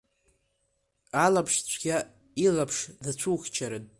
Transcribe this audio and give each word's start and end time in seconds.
Алаԥшцәгьа 1.23 1.97
илаԥш 2.45 2.77
дацәухьчарын. 3.03 3.85